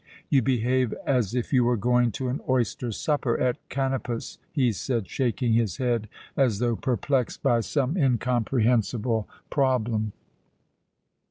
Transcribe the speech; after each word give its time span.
"You 0.29 0.41
behave 0.41 0.93
as 1.05 1.35
if 1.35 1.53
you 1.53 1.63
were 1.63 1.77
going 1.77 2.11
to 2.13 2.27
an 2.27 2.41
oyster 2.49 2.91
supper 2.91 3.39
at 3.39 3.57
Kanopus," 3.69 4.39
he 4.51 4.71
said, 4.71 5.07
shaking 5.07 5.53
his 5.53 5.77
head 5.77 6.09
as 6.35 6.57
though 6.57 6.75
perplexed 6.75 7.43
by 7.43 7.59
some 7.59 7.95
incomprehensible 7.95 9.29
problem. 9.51 10.13